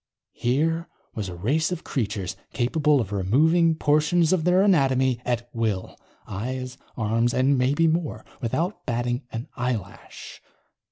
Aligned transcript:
Here 0.33 0.87
was 1.13 1.29
a 1.29 1.35
race 1.35 1.71
of 1.71 1.83
creatures 1.83 2.35
capable 2.53 2.99
of 2.99 3.11
removing 3.11 3.75
portions 3.75 4.33
of 4.33 4.45
their 4.45 4.63
anatomy 4.63 5.21
at 5.25 5.47
will. 5.53 5.95
Eyes, 6.25 6.75
arms 6.97 7.35
and 7.35 7.55
maybe 7.55 7.85
more. 7.87 8.25
Without 8.41 8.83
batting 8.87 9.21
an 9.31 9.47
eyelash. 9.55 10.41